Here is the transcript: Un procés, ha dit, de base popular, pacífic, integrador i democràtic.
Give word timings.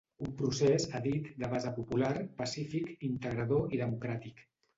Un 0.27 0.29
procés, 0.37 0.85
ha 0.95 1.01
dit, 1.03 1.27
de 1.43 1.49
base 1.51 1.73
popular, 1.75 2.09
pacífic, 2.41 2.89
integrador 3.11 3.79
i 3.79 3.83
democràtic. 3.85 4.43